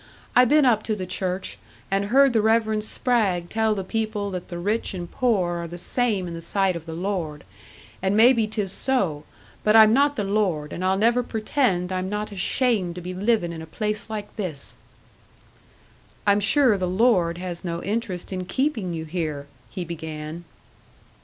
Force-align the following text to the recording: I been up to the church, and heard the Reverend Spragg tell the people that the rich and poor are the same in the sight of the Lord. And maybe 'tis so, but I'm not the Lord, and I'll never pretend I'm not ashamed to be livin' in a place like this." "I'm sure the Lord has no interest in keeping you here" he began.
I 0.35 0.45
been 0.45 0.65
up 0.65 0.81
to 0.89 0.95
the 0.95 1.05
church, 1.05 1.59
and 1.91 2.05
heard 2.05 2.33
the 2.33 2.41
Reverend 2.41 2.83
Spragg 2.83 3.51
tell 3.51 3.75
the 3.75 3.83
people 3.83 4.31
that 4.31 4.47
the 4.47 4.57
rich 4.57 4.95
and 4.95 5.05
poor 5.11 5.57
are 5.59 5.67
the 5.67 5.77
same 5.77 6.27
in 6.27 6.33
the 6.33 6.41
sight 6.41 6.75
of 6.75 6.87
the 6.87 6.95
Lord. 6.95 7.43
And 8.01 8.17
maybe 8.17 8.47
'tis 8.47 8.71
so, 8.71 9.25
but 9.63 9.75
I'm 9.75 9.93
not 9.93 10.15
the 10.15 10.23
Lord, 10.23 10.73
and 10.73 10.83
I'll 10.83 10.97
never 10.97 11.21
pretend 11.21 11.91
I'm 11.91 12.09
not 12.09 12.31
ashamed 12.31 12.95
to 12.95 13.01
be 13.01 13.13
livin' 13.13 13.53
in 13.53 13.61
a 13.61 13.67
place 13.67 14.09
like 14.09 14.35
this." 14.37 14.75
"I'm 16.25 16.39
sure 16.39 16.79
the 16.79 16.87
Lord 16.87 17.37
has 17.37 17.63
no 17.63 17.83
interest 17.83 18.33
in 18.33 18.45
keeping 18.45 18.95
you 18.95 19.05
here" 19.05 19.45
he 19.69 19.85
began. 19.85 20.45